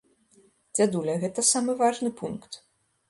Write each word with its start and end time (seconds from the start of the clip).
Дзядуля, 0.79 1.15
гэта 1.25 1.45
самы 1.53 1.77
важны 1.83 2.09
пункт. 2.23 2.51